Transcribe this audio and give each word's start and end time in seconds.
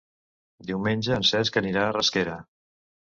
Diumenge 0.69 1.13
en 1.21 1.27
Cesc 1.31 1.59
anirà 1.61 1.83
a 1.83 1.91
Rasquera. 1.99 2.39